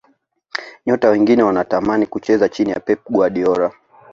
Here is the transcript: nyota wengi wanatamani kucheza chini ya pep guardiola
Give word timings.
nyota 0.85 1.09
wengi 1.09 1.41
wanatamani 1.41 2.05
kucheza 2.05 2.49
chini 2.49 2.71
ya 2.71 2.79
pep 2.79 3.07
guardiola 3.11 3.71